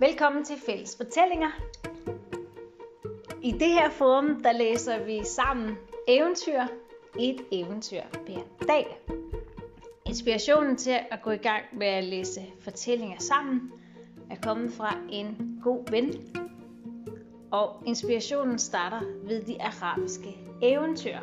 [0.00, 1.50] Velkommen til Fælles Fortællinger.
[3.42, 5.76] I det her forum, der læser vi sammen
[6.08, 6.60] eventyr,
[7.18, 9.00] et eventyr hver dag.
[10.06, 13.72] Inspirationen til at gå i gang med at læse fortællinger sammen
[14.30, 16.36] er kommet fra en god ven.
[17.50, 21.18] Og inspirationen starter ved de arabiske eventyr.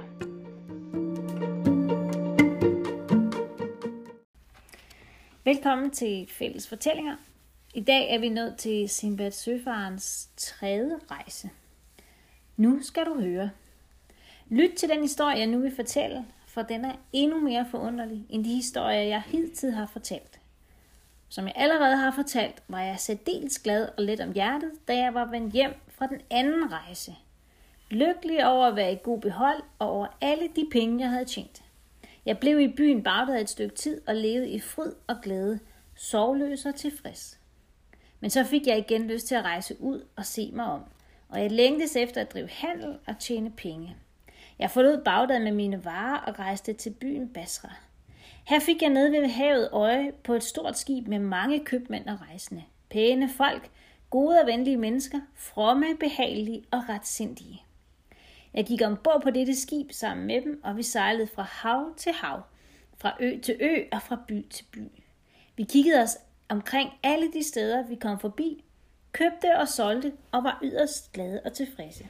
[5.44, 7.16] Velkommen til Fælles Fortællinger.
[7.78, 11.50] I dag er vi nået til Sinbad Søfarens tredje rejse.
[12.56, 13.50] Nu skal du høre.
[14.50, 18.46] Lyt til den historie, jeg nu vil fortælle, for den er endnu mere forunderlig end
[18.46, 20.40] de historier, jeg hidtil har fortalt.
[21.30, 25.14] Som jeg allerede har fortalt, var jeg særdeles glad og let om hjertet, da jeg
[25.14, 27.16] var vendt hjem fra den anden rejse.
[27.90, 31.64] Lykkelig over at være i god behold og over alle de penge, jeg havde tjent.
[32.26, 35.60] Jeg blev i byen Bagdad et stykke tid og levede i fryd og glæde,
[35.96, 37.37] sovløs og tilfreds.
[38.20, 40.82] Men så fik jeg igen lyst til at rejse ud og se mig om,
[41.30, 43.96] og jeg længtes efter at drive handel og tjene penge.
[44.60, 47.74] Jeg forlod Bagdad med mine varer og rejste til byen Basra.
[48.44, 52.22] Her fik jeg nede ved havet øje på et stort skib med mange købmænd og
[52.22, 52.64] rejsende.
[52.90, 53.72] Pæne folk,
[54.10, 57.64] gode og venlige mennesker, fromme, behagelige og retsindige.
[58.54, 62.12] Jeg gik ombord på dette skib sammen med dem, og vi sejlede fra hav til
[62.12, 62.42] hav,
[62.98, 64.88] fra ø til ø og fra by til by.
[65.58, 66.18] Vi kiggede os
[66.50, 68.64] omkring alle de steder, vi kom forbi,
[69.12, 72.08] købte og solgte og var yderst glade og tilfredse.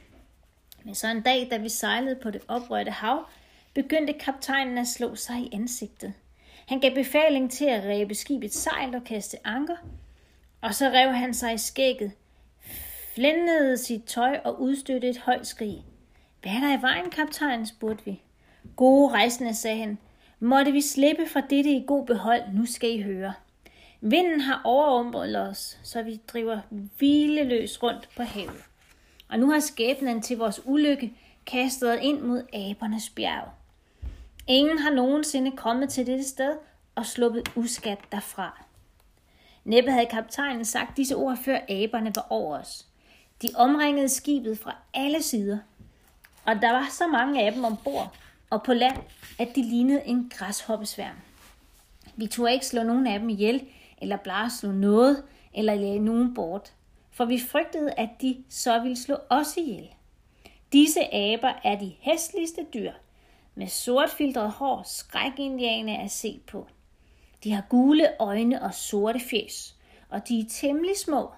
[0.84, 3.28] Men så en dag, da vi sejlede på det oprørte hav,
[3.74, 6.12] begyndte kaptajnen at slå sig i ansigtet.
[6.68, 9.76] Han gav befaling til at ræbe skibet sejl og kaste anker,
[10.60, 12.12] og så rev han sig i skægget,
[13.14, 15.84] flændede sit tøj og udstødte et højt skrig.
[16.42, 17.66] Hvad er der i vejen, kaptajn?
[17.66, 18.22] spurgte vi.
[18.76, 19.98] Gode rejsende, sagde han.
[20.40, 23.32] Måtte vi slippe fra dette i god behold, nu skal I høre.
[24.00, 26.60] Vinden har overrumpet os, så vi driver
[26.98, 28.64] hvileløs rundt på havet.
[29.28, 31.12] Og nu har skæbnen til vores ulykke
[31.46, 33.48] kastet ind mod abernes bjerg.
[34.46, 36.56] Ingen har nogensinde kommet til dette sted
[36.94, 38.64] og sluppet uskat derfra.
[39.64, 42.86] Næppe havde kaptajnen sagt disse ord, før aberne var over os.
[43.42, 45.58] De omringede skibet fra alle sider,
[46.44, 48.16] og der var så mange af dem ombord
[48.50, 48.96] og på land,
[49.38, 51.16] at de lignede en græshoppesværm.
[52.16, 53.66] Vi tog ikke slå nogen af dem ihjel,
[54.02, 56.72] eller bare slå noget, eller lade nogen bort,
[57.10, 59.88] for vi frygtede, at de så ville slå os ihjel.
[60.72, 62.92] Disse aber er de hæstligste dyr,
[63.54, 66.66] med sortfiltret hår, skrækindiane at se på.
[67.44, 69.76] De har gule øjne og sorte fjes,
[70.08, 71.30] og de er temmelig små.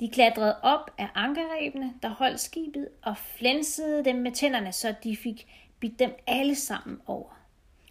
[0.00, 5.16] De klatrede op af ankerrebene, der holdt skibet, og flænsede dem med tænderne, så de
[5.16, 5.46] fik
[5.80, 7.30] bidt dem alle sammen over.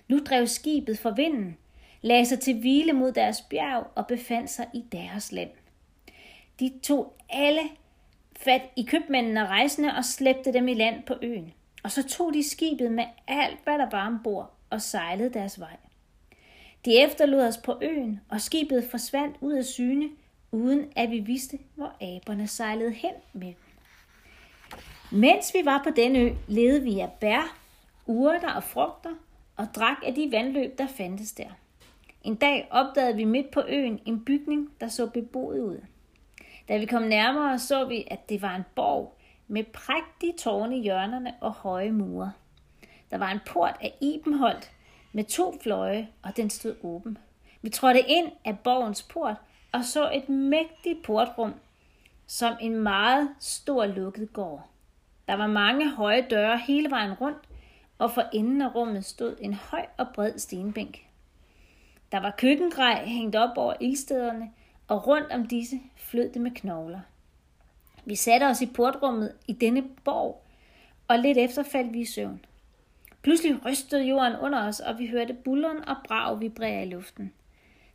[0.08, 1.58] Nu drev skibet for vinden,
[2.04, 5.50] lagde sig til hvile mod deres bjerg og befandt sig i deres land.
[6.60, 7.62] De tog alle
[8.40, 11.54] fat i købmændene og rejsende og slæbte dem i land på øen.
[11.84, 15.78] Og så tog de skibet med alt, hvad der var ombord, og sejlede deres vej.
[16.86, 20.10] De efterlod os på øen, og skibet forsvandt ud af syne,
[20.52, 23.54] uden at vi vidste, hvor aberne sejlede hen med
[25.12, 27.58] Mens vi var på den ø, levede vi af bær,
[28.06, 29.16] urter og frugter,
[29.56, 31.50] og drak af de vandløb, der fandtes der.
[32.24, 35.82] En dag opdagede vi midt på øen en bygning, der så beboet ud.
[36.68, 39.18] Da vi kom nærmere, så vi, at det var en borg
[39.48, 42.34] med prægtige tårne i hjørnerne og høje mure.
[43.12, 44.72] Der var en port af ibenholdt
[45.14, 47.18] med to fløje, og den stod åben.
[47.62, 49.36] Vi trådte ind af borgens port
[49.72, 51.54] og så et mægtigt portrum,
[52.28, 54.68] som en meget stor lukket gård.
[55.28, 57.38] Der var mange høje døre hele vejen rundt,
[57.98, 61.06] og for enden af rummet stod en høj og bred stenbænk.
[62.14, 64.52] Der var køkkengrej hængt op over ildstederne,
[64.88, 67.00] og rundt om disse flød det med knogler.
[68.06, 70.44] Vi satte os i portrummet i denne borg,
[71.08, 72.46] og lidt efter faldt vi i søvn.
[73.22, 77.34] Pludselig rystede jorden under os, og vi hørte bulleren og brag vibrere i luften.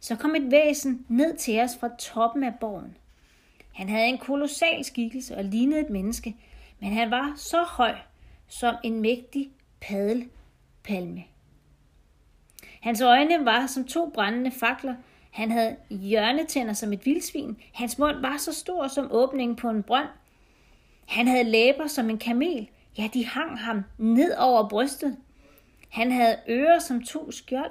[0.01, 2.97] Så kom et væsen ned til os fra toppen af borgen.
[3.75, 6.37] Han havde en kolossal skikkelse og lignede et menneske,
[6.81, 7.95] men han var så høj
[8.49, 9.51] som en mægtig
[9.81, 11.25] padelpalme.
[12.81, 14.95] Hans øjne var som to brændende fakler.
[15.31, 17.57] Han havde hjørnetænder som et vildsvin.
[17.75, 20.09] Hans mund var så stor som åbningen på en brønd.
[21.07, 22.69] Han havde læber som en kamel.
[22.99, 25.17] Ja, de hang ham ned over brystet.
[25.89, 27.71] Han havde ører som to skjold,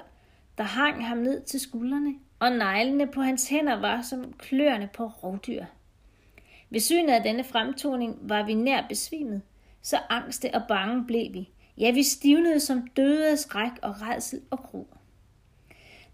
[0.58, 5.06] der hang ham ned til skuldrene, og neglene på hans hænder var som kløerne på
[5.06, 5.64] rovdyr.
[6.70, 9.42] Ved synet af denne fremtoning var vi nær besvimet,
[9.82, 11.48] så angste og bange blev vi.
[11.78, 14.84] Ja, vi stivnede som døde af skræk og redsel og gru.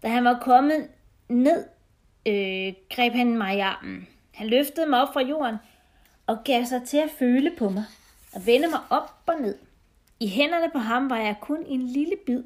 [0.05, 0.87] Da han var kommet
[1.29, 1.65] ned,
[2.25, 4.07] øh, greb han mig i armen.
[4.33, 5.55] Han løftede mig op fra jorden
[6.27, 7.85] og gav sig til at føle på mig
[8.33, 9.57] og vende mig op og ned.
[10.19, 12.43] I hænderne på ham var jeg kun en lille bid.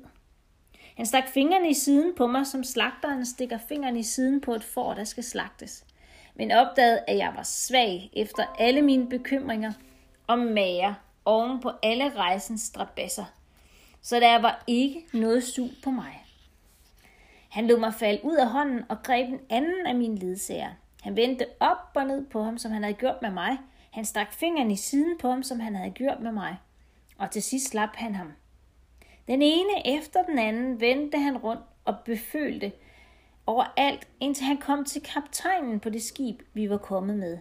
[0.97, 4.63] Han stak fingrene i siden på mig, som slagteren stikker fingrene i siden på et
[4.63, 5.85] får, der skal slagtes.
[6.35, 9.73] Men opdagede, at jeg var svag efter alle mine bekymringer
[10.27, 10.93] og mager
[11.25, 13.25] oven på alle rejsens strabasser.
[14.01, 16.28] Så der var ikke noget sug på mig.
[17.49, 20.69] Han lod mig falde ud af hånden og greb en anden af mine ledsager.
[21.01, 23.57] Han vendte op og ned på ham, som han havde gjort med mig.
[23.91, 26.57] Han stak fingeren i siden på ham, som han havde gjort med mig.
[27.17, 28.33] Og til sidst slap han ham.
[29.27, 32.71] Den ene efter den anden vendte han rundt og befølte
[33.45, 37.37] overalt, indtil han kom til kaptajnen på det skib, vi var kommet med.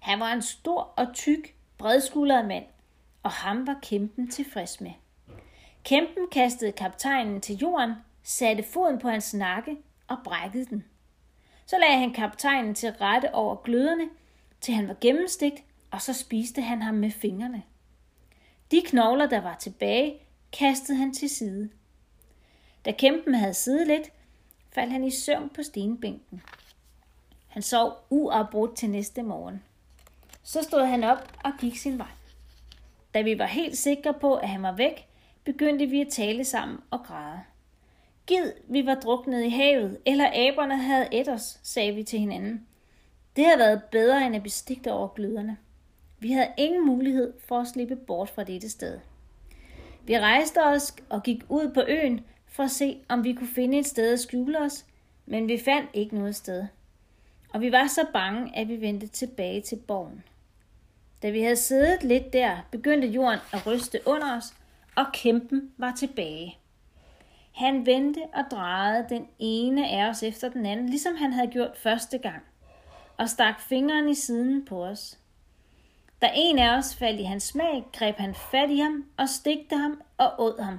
[0.00, 2.64] Han var en stor og tyk, bredskuldret mand,
[3.22, 4.90] og ham var kæmpen tilfreds med.
[5.84, 7.92] Kæmpen kastede kaptajnen til jorden,
[8.28, 9.76] satte foden på hans nakke
[10.08, 10.84] og brækkede den.
[11.66, 14.08] Så lagde han kaptajnen til rette over gløderne,
[14.60, 17.62] til han var gennemstegt, og så spiste han ham med fingrene.
[18.70, 20.18] De knogler, der var tilbage,
[20.52, 21.70] kastede han til side.
[22.84, 24.12] Da kæmpen havde siddet lidt,
[24.70, 26.42] faldt han i søvn på stenbænken.
[27.48, 29.62] Han sov uafbrudt til næste morgen.
[30.42, 32.10] Så stod han op og gik sin vej.
[33.14, 35.08] Da vi var helt sikre på, at han var væk,
[35.44, 37.40] begyndte vi at tale sammen og græde.
[38.28, 42.66] Gid, vi var druknet i havet, eller aberne havde et os, sagde vi til hinanden.
[43.36, 45.56] Det havde været bedre end at bestigte over gløderne.
[46.18, 48.98] Vi havde ingen mulighed for at slippe bort fra dette sted.
[50.04, 53.78] Vi rejste os og gik ud på øen for at se, om vi kunne finde
[53.78, 54.84] et sted at skjule os,
[55.26, 56.66] men vi fandt ikke noget sted.
[57.52, 60.24] Og vi var så bange, at vi vendte tilbage til borgen.
[61.22, 64.54] Da vi havde siddet lidt der, begyndte jorden at ryste under os,
[64.96, 66.58] og kæmpen var tilbage.
[67.52, 71.76] Han vendte og drejede den ene af os efter den anden, ligesom han havde gjort
[71.76, 72.42] første gang,
[73.16, 75.18] og stak fingeren i siden på os.
[76.22, 79.76] Da en af os faldt i hans smag, greb han fat i ham og stigte
[79.76, 80.78] ham og åd ham.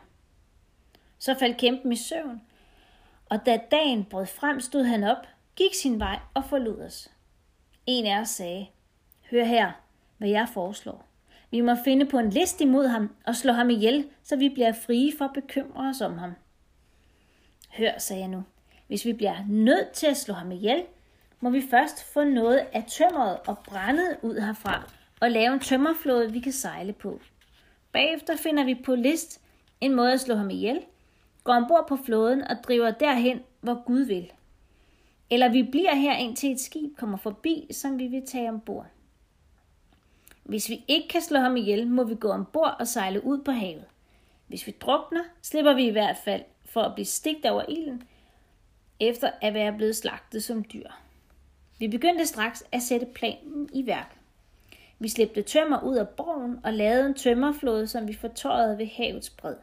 [1.20, 2.42] Så faldt kæmpen i søvn,
[3.30, 7.12] og da dagen brød frem, stod han op, gik sin vej og forlod os.
[7.86, 8.68] En af os sagde,
[9.32, 9.72] hør her,
[10.18, 11.06] hvad jeg foreslår.
[11.52, 14.74] Vi må finde på en list imod ham og slå ham ihjel, så vi bliver
[14.74, 16.34] frie for at bekymre os om ham.
[17.70, 18.44] Hør, sagde jeg nu,
[18.88, 20.84] hvis vi bliver nødt til at slå ham ihjel,
[21.40, 26.32] må vi først få noget af tømmeret og brændet ud herfra, og lave en tømmerflåde,
[26.32, 27.20] vi kan sejle på.
[27.92, 29.42] Bagefter finder vi på list
[29.82, 30.82] en måde at slå ham ihjel,
[31.44, 34.32] går ombord på flåden og driver derhen, hvor Gud vil.
[35.30, 38.86] Eller vi bliver her indtil et skib kommer forbi, som vi vil tage ombord.
[40.44, 43.52] Hvis vi ikke kan slå ham ihjel, må vi gå ombord og sejle ud på
[43.52, 43.86] havet.
[44.48, 48.04] Hvis vi drukner, slipper vi i hvert fald for at blive stigt over ilden,
[49.00, 50.90] efter at være blevet slagtet som dyr.
[51.80, 54.16] Vi begyndte straks at sætte planen i værk.
[55.00, 59.30] Vi slæbte tømmer ud af borgen og lavede en tømmerflåde, som vi fortøjede ved havets
[59.30, 59.56] bred.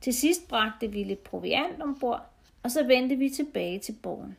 [0.00, 2.26] Til sidst bragte vi lidt proviant ombord,
[2.62, 4.36] og så vendte vi tilbage til borgen.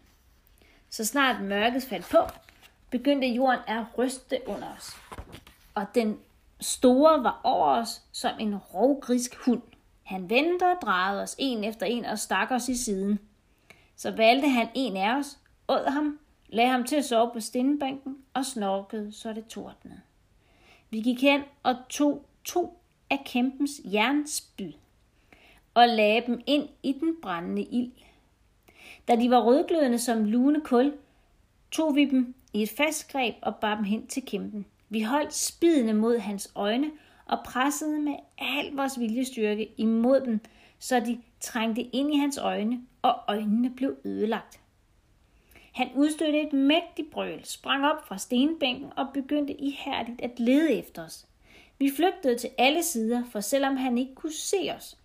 [0.90, 2.18] Så snart mørket faldt på,
[2.90, 4.92] begyndte jorden at ryste under os.
[5.76, 6.20] Og den
[6.60, 9.62] store var over os som en rovgrisk hund.
[10.10, 13.20] Han vendte og drejede os en efter en og stak os i siden.
[13.96, 18.18] Så valgte han en af os, åd ham, lagde ham til at sove på stenbænken
[18.34, 20.02] og snorkede, så det tordnede.
[20.90, 22.80] Vi gik hen og tog to
[23.10, 24.72] af kæmpens jernspyd
[25.74, 27.92] og lagde dem ind i den brændende ild.
[29.08, 30.94] Da de var rødglødende som lune kul,
[31.72, 34.66] tog vi dem i et fast greb og bar dem hen til kæmpen.
[34.90, 36.92] Vi holdt spidene mod hans øjne
[37.30, 40.40] og pressede med al vores viljestyrke imod dem,
[40.80, 44.60] så de trængte ind i hans øjne, og øjnene blev ødelagt.
[45.72, 51.06] Han udstødte et mægtigt brøl, sprang op fra stenbænken og begyndte ihærdigt at lede efter
[51.06, 51.26] os.
[51.80, 54.98] Vi flygtede til alle sider, for selvom han ikke kunne se os,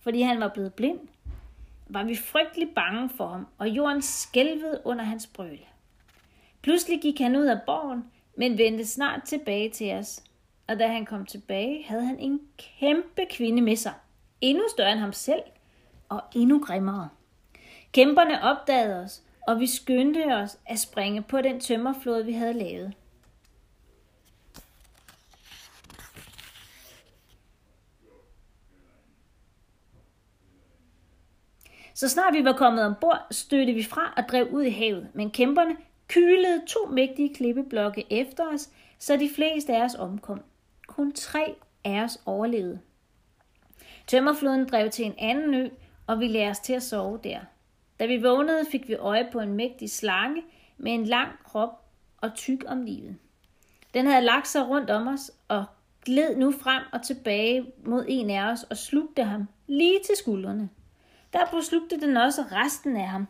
[0.00, 1.00] fordi han var blevet blind,
[1.88, 5.60] var vi frygtelig bange for ham, og jorden skælvede under hans brøl.
[6.62, 8.04] Pludselig gik han ud af borgen,
[8.36, 10.22] men vendte snart tilbage til os.
[10.68, 13.92] Og da han kom tilbage, havde han en kæmpe kvinde med sig.
[14.40, 15.42] Endnu større end ham selv,
[16.08, 17.08] og endnu grimmere.
[17.92, 22.94] Kæmperne opdagede os, og vi skyndte os at springe på den tømmerflåde, vi havde lavet.
[31.94, 35.30] Så snart vi var kommet ombord, stødte vi fra og drev ud i havet, men
[35.30, 35.76] kæmperne
[36.08, 40.40] kylede to mægtige klippeblokke efter os, så de fleste af os omkom.
[40.86, 42.80] Kun tre af os overlevede.
[44.06, 45.68] Tømmerfloden drev til en anden ø,
[46.06, 47.40] og vi lærte os til at sove der.
[48.00, 50.42] Da vi vågnede, fik vi øje på en mægtig slange
[50.78, 51.84] med en lang krop
[52.20, 53.16] og tyk om livet.
[53.94, 55.64] Den havde lagt sig rundt om os og
[56.04, 60.68] gled nu frem og tilbage mod en af os og slugte ham lige til skuldrene.
[61.32, 63.26] Derpå slugte den også resten af ham,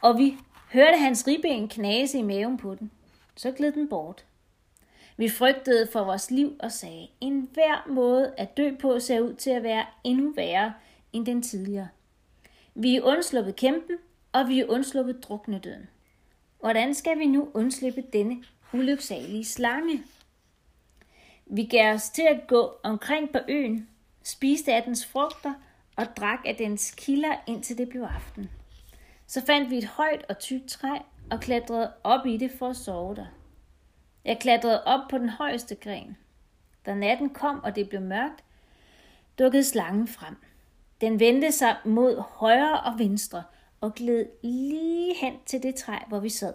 [0.00, 0.36] og vi
[0.72, 2.90] hørte hans ribben knase i maven på den.
[3.36, 4.24] Så gled den bort.
[5.22, 9.34] Vi frygtede for vores liv og sagde, en hver måde at dø på ser ud
[9.34, 10.74] til at være endnu værre
[11.12, 11.88] end den tidligere.
[12.74, 13.96] Vi er undsluppet kæmpen,
[14.32, 15.88] og vi er undsluppet druknedøden.
[16.60, 20.02] Hvordan skal vi nu undslippe denne ulyksalige slange?
[21.46, 23.88] Vi gav os til at gå omkring på øen,
[24.22, 25.54] spiste af dens frugter
[25.96, 28.50] og drak af dens kilder, indtil det blev aften.
[29.26, 30.98] Så fandt vi et højt og tykt træ
[31.30, 33.41] og klatrede op i det for at sove der.
[34.24, 36.16] Jeg klatrede op på den højeste gren.
[36.86, 38.44] Da natten kom, og det blev mørkt,
[39.38, 40.36] dukkede slangen frem.
[41.00, 43.42] Den vendte sig mod højre og venstre
[43.80, 46.54] og gled lige hen til det træ, hvor vi sad.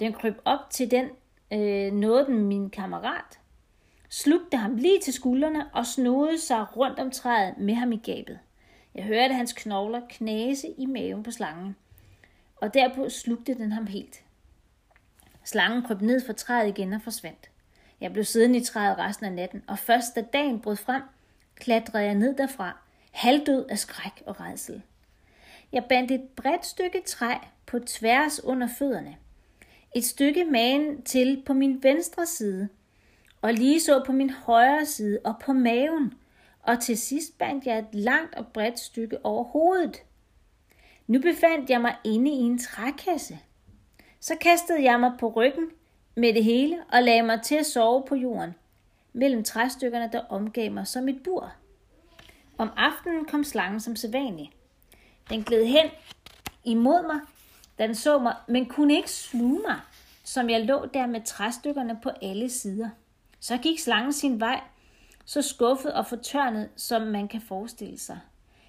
[0.00, 1.08] Den kryb op til den,
[1.52, 3.40] øh, nåede den min kammerat,
[4.08, 8.38] slugte ham lige til skuldrene og snodede sig rundt om træet med ham i gabet.
[8.94, 11.76] Jeg hørte hans knogler knase i maven på slangen,
[12.56, 14.24] og derpå slugte den ham helt.
[15.44, 17.50] Slangen krøb ned fra træet igen og forsvandt.
[18.00, 21.02] Jeg blev siddende i træet resten af natten, og først da dagen brød frem,
[21.54, 22.78] klatrede jeg ned derfra,
[23.12, 24.82] halvdød af skræk og redsel.
[25.72, 27.34] Jeg bandt et bredt stykke træ
[27.66, 29.16] på tværs under fødderne.
[29.96, 32.68] Et stykke magen til på min venstre side,
[33.42, 36.14] og lige så på min højre side og på maven,
[36.62, 40.02] og til sidst bandt jeg et langt og bredt stykke over hovedet.
[41.06, 43.38] Nu befandt jeg mig inde i en trækasse.
[44.24, 45.70] Så kastede jeg mig på ryggen
[46.14, 48.54] med det hele og lagde mig til at sove på jorden,
[49.12, 51.52] mellem træstykkerne, der omgav mig som et bur.
[52.58, 54.50] Om aftenen kom slangen som sædvanligt.
[55.30, 55.90] Den gled hen
[56.64, 57.20] imod mig,
[57.78, 59.80] da den så mig, men kunne ikke sluge mig,
[60.22, 62.88] som jeg lå der med træstykkerne på alle sider.
[63.40, 64.60] Så gik slangen sin vej,
[65.24, 68.18] så skuffet og fortørnet, som man kan forestille sig.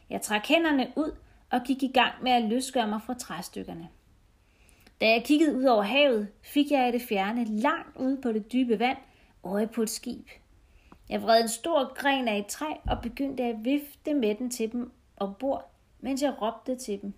[0.10, 1.12] Jeg trak hænderne ud
[1.50, 3.90] og gik i gang med at løsgøre mig fra træstykkerne.
[5.02, 8.52] Da jeg kiggede ud over havet, fik jeg i det fjerne, langt ude på det
[8.52, 8.98] dybe vand,
[9.44, 10.28] øje på et skib.
[11.10, 14.72] Jeg vred en stor gren af et træ og begyndte at vifte med den til
[14.72, 17.14] dem ombord, mens jeg råbte til dem.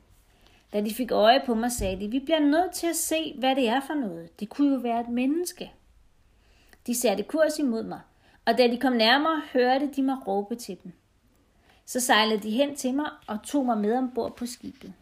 [0.74, 3.56] Da de fik øje på mig, sagde de, vi bliver nødt til at se, hvad
[3.56, 4.40] det er for noget.
[4.40, 5.72] Det kunne jo være et menneske.
[6.88, 8.00] De satte kurs imod mig,
[8.46, 10.92] og da de kom nærmere, hørte de mig råbe til dem.
[11.86, 14.94] Så sejlede de hen til mig og tog mig med ombord på skibet.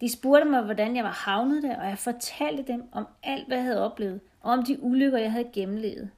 [0.00, 3.56] De spurgte mig, hvordan jeg var havnet der, og jeg fortalte dem om alt, hvad
[3.56, 6.10] jeg havde oplevet, og om de ulykker, jeg havde gennemlevet.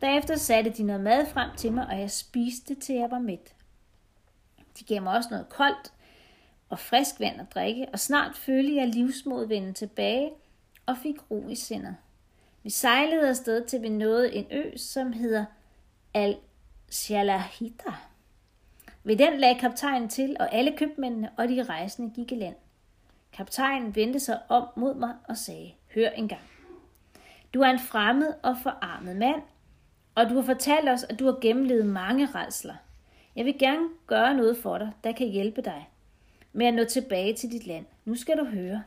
[0.00, 3.54] Derefter satte de noget mad frem til mig, og jeg spiste, til jeg var mæt.
[4.78, 5.92] De gav mig også noget koldt
[6.68, 10.30] og frisk vand at drikke, og snart følte jeg livsmod vende tilbage
[10.86, 11.96] og fik ro i sindet.
[12.62, 15.44] Vi sejlede afsted til vi nåede en ø, som hedder
[16.14, 17.92] Al-Shalahita.
[19.04, 22.56] Ved den lagde kaptajnen til, og alle købmændene og de rejsende gik i land.
[23.32, 26.40] Kaptajnen vendte sig om mod mig og sagde, hør engang.
[27.54, 29.42] Du er en fremmed og forarmet mand,
[30.14, 32.74] og du har fortalt os, at du har gennemlevet mange redsler.
[33.36, 35.88] Jeg vil gerne gøre noget for dig, der kan hjælpe dig
[36.52, 37.86] med at nå tilbage til dit land.
[38.04, 38.82] Nu skal du høre.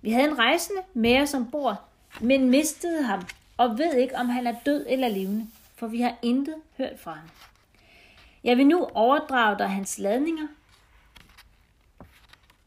[0.00, 1.84] Vi havde en rejsende med os ombord,
[2.20, 3.22] men mistede ham
[3.56, 7.12] og ved ikke, om han er død eller levende, for vi har intet hørt fra
[7.12, 7.28] ham.
[8.44, 10.46] Jeg vil nu overdrage dig hans ladninger,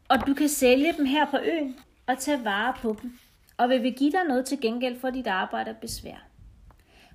[0.10, 1.76] og du kan sælge dem her på øen
[2.08, 3.18] og tage vare på dem,
[3.58, 6.28] og vi vil give dig noget til gengæld for dit arbejde og besvær.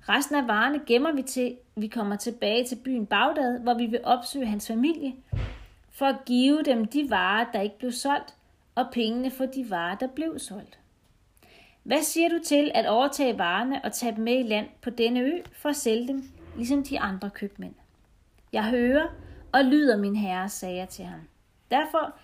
[0.09, 3.99] Resten af varerne gemmer vi til, vi kommer tilbage til byen Bagdad, hvor vi vil
[4.03, 5.13] opsøge hans familie,
[5.91, 8.35] for at give dem de varer, der ikke blev solgt,
[8.75, 10.79] og pengene for de varer, der blev solgt.
[11.83, 15.19] Hvad siger du til at overtage varerne og tage dem med i land på denne
[15.19, 16.23] ø for at sælge dem,
[16.55, 17.73] ligesom de andre købmænd?
[18.53, 19.07] Jeg hører
[19.51, 21.19] og lyder min herre, sagde jeg til ham.
[21.71, 22.15] Derfor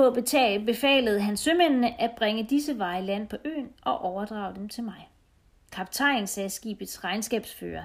[0.00, 4.68] på betag befalede han sømændene at bringe disse varer land på øen og overdrage dem
[4.68, 5.08] til mig.
[5.72, 7.82] Kaptajn sagde skibets regnskabsfører.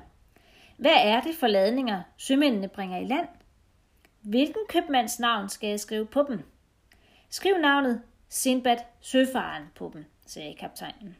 [0.77, 3.27] Hvad er det for ladninger, sømændene bringer i land?
[4.22, 6.39] Hvilken købmands navn skal jeg skrive på dem?
[7.29, 11.15] Skriv navnet Sindbad Søfaren på dem, sagde kaptajnen.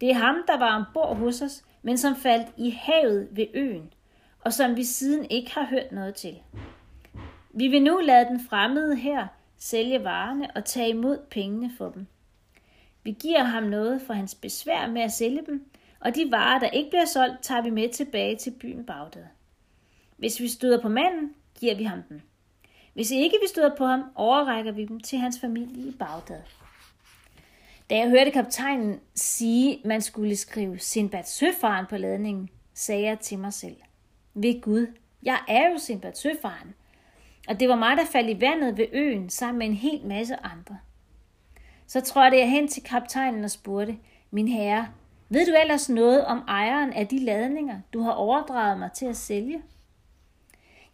[0.00, 3.92] Det er ham, der var ombord hos os, men som faldt i havet ved øen,
[4.40, 6.42] og som vi siden ikke har hørt noget til.
[7.50, 9.26] Vi vil nu lade den fremmede her
[9.64, 12.06] sælge varerne og tage imod pengene for dem.
[13.02, 16.70] Vi giver ham noget for hans besvær med at sælge dem, og de varer, der
[16.70, 19.24] ikke bliver solgt, tager vi med tilbage til byen Bagdad.
[20.16, 22.20] Hvis vi støder på manden, giver vi ham dem.
[22.94, 26.42] Hvis ikke vi støder på ham, overrækker vi dem til hans familie i Bagdad.
[27.90, 33.38] Da jeg hørte kaptajnen sige, man skulle skrive Sinbad Søfaren på ladningen, sagde jeg til
[33.38, 33.76] mig selv.
[34.34, 34.86] Ved Gud,
[35.22, 36.74] jeg er jo Sinbad Søfaren.
[37.48, 40.36] Og det var mig, der faldt i vandet ved øen sammen med en hel masse
[40.36, 40.78] andre.
[41.86, 43.98] Så trådte jeg hen til kaptajnen og spurgte,
[44.30, 44.88] min herre,
[45.28, 49.16] ved du ellers noget om ejeren af de ladninger, du har overdraget mig til at
[49.16, 49.62] sælge?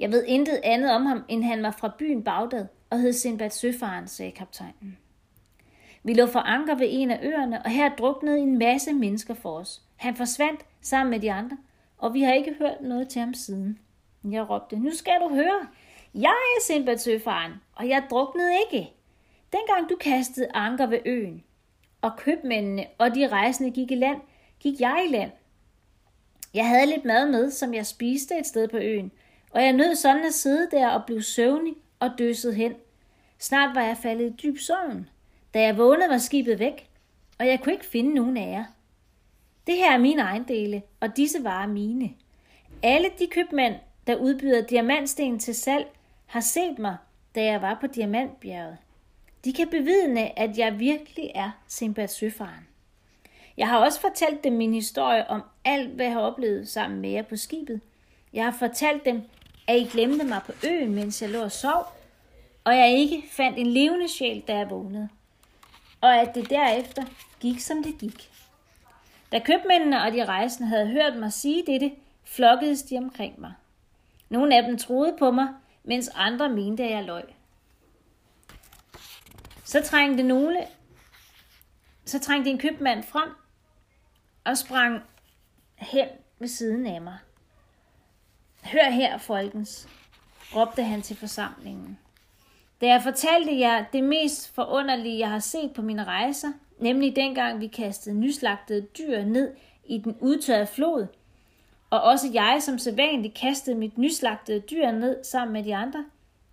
[0.00, 3.50] Jeg ved intet andet om ham, end han var fra byen Bagdad og hed Sindbad
[3.50, 4.98] Søfaren, sagde kaptajnen.
[6.02, 9.58] Vi lå for anker ved en af øerne, og her druknede en masse mennesker for
[9.58, 9.82] os.
[9.96, 11.56] Han forsvandt sammen med de andre,
[11.98, 13.78] og vi har ikke hørt noget til ham siden.
[14.24, 15.66] Jeg råbte, nu skal du høre.
[16.14, 18.92] Jeg er Sinbad Søfaren, og jeg druknede ikke.
[19.52, 21.44] Dengang du kastede anker ved øen,
[22.02, 24.20] og købmændene og de rejsende gik i land,
[24.60, 25.30] gik jeg i land.
[26.54, 29.12] Jeg havde lidt mad med, som jeg spiste et sted på øen,
[29.50, 32.74] og jeg nød sådan at sidde der og blive søvnig og døset hen.
[33.38, 35.08] Snart var jeg faldet i dyb søvn.
[35.54, 36.88] Da jeg vågnede, var skibet væk,
[37.38, 38.64] og jeg kunne ikke finde nogen af jer.
[39.66, 42.10] Det her er mine ejendele, og disse varer mine.
[42.82, 43.74] Alle de købmænd,
[44.06, 45.86] der udbyder diamantsten til salg,
[46.30, 46.96] har set mig,
[47.34, 48.76] da jeg var på Diamantbjerget.
[49.44, 52.68] De kan bevidne, at jeg virkelig er Simbad Søfaren.
[53.56, 57.10] Jeg har også fortalt dem min historie om alt, hvad jeg har oplevet sammen med
[57.10, 57.80] jer på skibet.
[58.32, 59.22] Jeg har fortalt dem,
[59.66, 61.86] at I glemte mig på øen, mens jeg lå og sov,
[62.64, 65.08] og jeg ikke fandt en levende sjæl, da jeg vågnede.
[66.00, 67.02] Og at det derefter
[67.40, 68.30] gik, som det gik.
[69.32, 71.92] Da købmændene og de rejsende havde hørt mig sige dette,
[72.24, 73.52] flokkedes de omkring mig.
[74.28, 75.48] Nogle af dem troede på mig,
[75.84, 77.24] mens andre mente, at jeg løg.
[79.64, 80.66] Så trængte nogle,
[82.04, 83.28] så trængte en købmand frem
[84.44, 85.02] og sprang
[85.76, 86.08] hen
[86.38, 87.18] ved siden af mig.
[88.64, 89.88] Hør her, folkens,
[90.56, 91.98] råbte han til forsamlingen.
[92.80, 97.60] Da jeg fortalte jer det mest forunderlige, jeg har set på mine rejser, nemlig dengang
[97.60, 101.06] vi kastede nyslagtede dyr ned i den udtørrede flod,
[101.90, 106.04] og også jeg som sædvanligt kastede mit nyslagtede dyr ned sammen med de andre,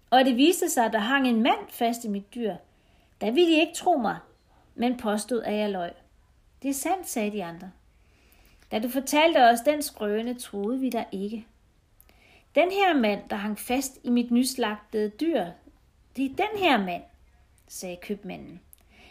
[0.09, 2.55] og det viste sig, at der hang en mand fast i mit dyr.
[3.21, 4.17] Der ville de ikke tro mig,
[4.75, 5.91] men påstod, at jeg løg.
[6.61, 7.71] Det er sandt, sagde de andre.
[8.71, 11.45] Da du fortalte os den skrøne, troede vi dig ikke.
[12.55, 15.45] Den her mand, der hang fast i mit nyslagtede dyr,
[16.15, 17.03] det er den her mand,
[17.67, 18.61] sagde købmanden.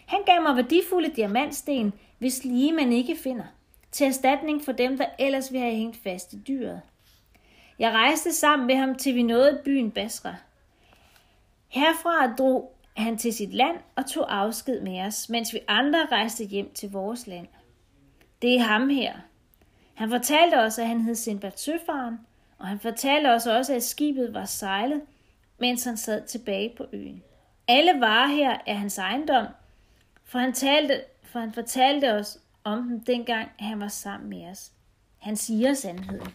[0.07, 3.45] Han gav mig værdifulde diamantsten, hvis lige man ikke finder,
[3.93, 6.81] til erstatning for dem, der ellers ville have hængt fast i dyret.
[7.79, 10.35] Jeg rejste sammen med ham, til vi nåede byen Basra.
[11.69, 16.45] Herfra drog han til sit land og tog afsked med os, mens vi andre rejste
[16.45, 17.47] hjem til vores land.
[18.43, 19.15] Det er ham her.
[19.95, 22.19] Han fortalte os, at han hed Sinbad Søfaren,
[22.59, 25.03] og han fortalte os også, at skibet var sejlet,
[25.59, 27.23] mens han sad tilbage på øen.
[27.69, 29.47] Alle varer her er hans ejendom,
[30.25, 34.73] for han, talte, for han fortalte os om dem dengang han var sammen med os.
[35.19, 36.29] Han siger sandheden.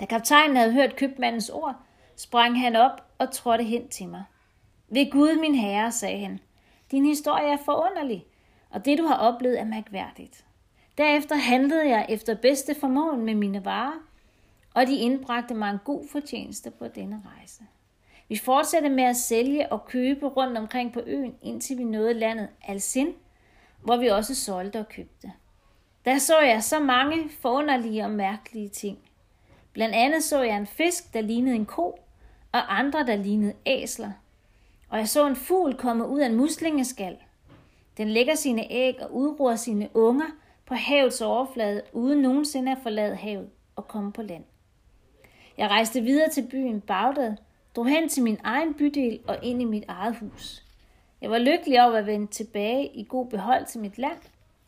[0.00, 1.74] Da kaptajnen havde hørt købmandens ord,
[2.16, 4.24] sprang han op og trådte hen til mig.
[4.88, 6.40] Ved Gud, min herre, sagde han,
[6.90, 8.26] din historie er forunderlig,
[8.70, 10.44] og det du har oplevet er mærkværdigt.
[10.98, 14.00] Derefter handlede jeg efter bedste formåen med mine varer,
[14.74, 17.62] og de indbragte mig en god fortjeneste på denne rejse.
[18.28, 22.48] Vi fortsatte med at sælge og købe rundt omkring på øen, indtil vi nåede landet
[22.62, 23.14] Alsin,
[23.82, 25.32] hvor vi også solgte og købte.
[26.04, 28.98] Der så jeg så mange forunderlige og mærkelige ting.
[29.72, 31.98] Blandt andet så jeg en fisk, der lignede en ko,
[32.52, 34.10] og andre, der lignede æsler.
[34.88, 37.16] Og jeg så en fugl komme ud af en muslingeskal.
[37.96, 40.26] Den lægger sine æg og udruer sine unger
[40.66, 44.44] på havets overflade, uden nogensinde at forlade havet og komme på land.
[45.58, 47.36] Jeg rejste videre til byen Bagdad,
[47.76, 50.64] drog hen til min egen bydel og ind i mit eget hus.
[51.20, 54.18] Jeg var lykkelig over at vende tilbage i god behold til mit land,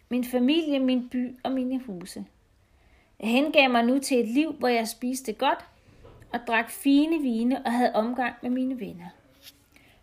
[0.08, 2.24] min familie, min by og mine huse.
[3.20, 5.64] Jeg hengav mig nu til et liv, hvor jeg spiste godt
[6.32, 9.08] og drak fine vine og havde omgang med mine venner.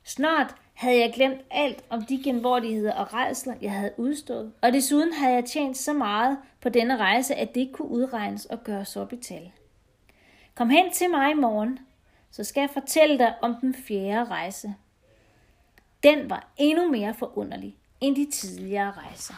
[0.03, 5.13] Snart havde jeg glemt alt om de genvordigheder og rejsler, jeg havde udstået, og desuden
[5.13, 8.95] havde jeg tjent så meget på denne rejse, at det ikke kunne udregnes og gøres
[8.95, 9.51] op i tal.
[10.55, 11.79] Kom hen til mig i morgen,
[12.31, 14.75] så skal jeg fortælle dig om den fjerde rejse.
[16.03, 19.33] Den var endnu mere forunderlig end de tidligere rejser.